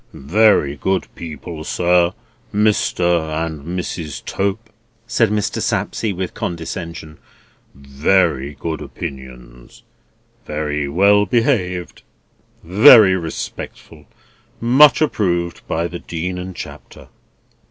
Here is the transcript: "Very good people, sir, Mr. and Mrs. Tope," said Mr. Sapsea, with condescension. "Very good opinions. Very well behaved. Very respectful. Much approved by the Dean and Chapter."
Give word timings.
"Very 0.15 0.75
good 0.77 1.05
people, 1.13 1.63
sir, 1.63 2.13
Mr. 2.51 3.45
and 3.45 3.63
Mrs. 3.77 4.25
Tope," 4.25 4.71
said 5.05 5.29
Mr. 5.29 5.61
Sapsea, 5.61 6.15
with 6.15 6.33
condescension. 6.33 7.19
"Very 7.75 8.55
good 8.55 8.81
opinions. 8.81 9.83
Very 10.43 10.87
well 10.87 11.27
behaved. 11.27 12.01
Very 12.63 13.15
respectful. 13.15 14.07
Much 14.59 15.03
approved 15.03 15.61
by 15.67 15.87
the 15.87 15.99
Dean 15.99 16.39
and 16.39 16.55
Chapter." 16.55 17.09